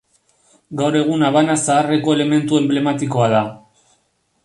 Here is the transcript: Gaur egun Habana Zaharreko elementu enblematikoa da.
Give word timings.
Gaur 0.79 0.97
egun 1.01 1.27
Habana 1.27 1.57
Zaharreko 1.65 2.17
elementu 2.17 2.61
enblematikoa 2.63 3.33
da. 3.39 3.47